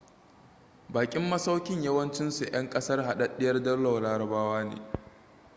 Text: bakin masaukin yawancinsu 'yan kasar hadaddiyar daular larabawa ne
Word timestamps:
bakin 0.89 1.23
masaukin 1.29 1.83
yawancinsu 1.85 2.43
'yan 2.49 2.65
kasar 2.73 2.99
hadaddiyar 3.05 3.61
daular 3.63 4.01
larabawa 4.01 4.63
ne 4.63 4.77